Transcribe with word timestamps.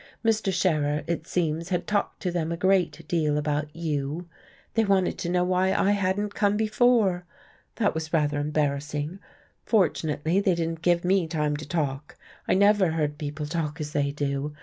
Mr. 0.25 0.51
Scherer, 0.51 1.03
it 1.05 1.27
seems, 1.27 1.69
had 1.69 1.85
talked 1.85 2.19
to 2.23 2.31
them 2.31 2.51
a 2.51 2.57
great 2.57 3.07
deal 3.07 3.37
about 3.37 3.67
you. 3.75 4.27
They 4.73 4.83
wanted 4.83 5.19
to 5.19 5.29
know 5.29 5.43
why 5.43 5.71
I 5.73 5.91
hadn't 5.91 6.33
come 6.33 6.57
before. 6.57 7.23
That 7.75 7.93
was 7.93 8.11
rather 8.11 8.39
embarrassing. 8.39 9.19
Fortunately 9.63 10.39
they 10.39 10.55
didn't 10.55 10.81
give 10.81 11.05
me 11.05 11.27
time 11.27 11.55
to 11.55 11.67
talk, 11.67 12.17
I 12.47 12.55
never 12.55 12.89
heard 12.89 13.19
people 13.19 13.45
talk 13.45 13.79
as 13.79 13.91
they 13.91 14.09
do. 14.09 14.55